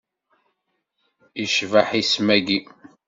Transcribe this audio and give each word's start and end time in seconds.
Icbeḥ 1.43 1.87
isem-agi. 2.01 2.59